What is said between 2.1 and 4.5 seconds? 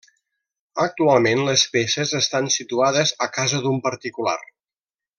estan situades a casa d'un particular.